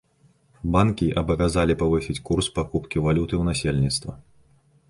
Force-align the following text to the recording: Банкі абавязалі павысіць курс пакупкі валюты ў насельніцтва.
Банкі 0.75 1.07
абавязалі 1.21 1.77
павысіць 1.83 2.17
курс 2.31 2.45
пакупкі 2.57 3.05
валюты 3.09 3.33
ў 3.41 3.51
насельніцтва. 3.51 4.19